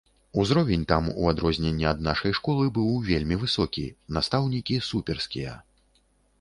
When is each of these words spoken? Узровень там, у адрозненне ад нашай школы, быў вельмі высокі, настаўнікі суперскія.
Узровень 0.33 0.85
там, 0.91 1.03
у 1.11 1.27
адрозненне 1.31 1.85
ад 1.91 2.01
нашай 2.07 2.33
школы, 2.39 2.65
быў 2.79 2.89
вельмі 3.11 3.35
высокі, 3.45 3.87
настаўнікі 4.19 4.83
суперскія. 4.93 5.53